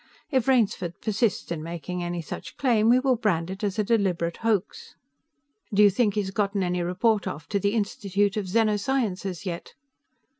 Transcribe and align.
If 0.31 0.47
Rainsford 0.47 0.99
persists 0.99 1.51
in 1.51 1.61
making 1.61 2.01
any 2.01 2.23
such 2.23 2.57
claim, 2.57 2.89
we 2.89 2.97
will 2.99 3.15
brand 3.17 3.51
it 3.51 3.63
as 3.63 3.77
a 3.77 3.83
deliberate 3.83 4.37
hoax." 4.37 4.95
"Do 5.71 5.83
you 5.83 5.91
think 5.91 6.15
he's 6.15 6.31
gotten 6.31 6.63
any 6.63 6.81
report 6.81 7.27
off 7.27 7.47
to 7.49 7.59
the 7.59 7.75
Institute 7.75 8.35
of 8.35 8.45
Xeno 8.47 8.79
Sciences 8.79 9.45
yet?" 9.45 9.75